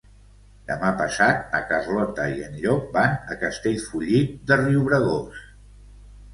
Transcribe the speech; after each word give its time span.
Demà 0.69 0.87
passat 1.01 1.43
na 1.55 1.59
Carlota 1.73 2.25
i 2.33 2.41
en 2.47 2.57
Llop 2.63 2.89
van 2.97 3.15
a 3.35 3.39
Castellfollit 3.45 4.35
de 4.51 4.61
Riubregós. 4.67 5.49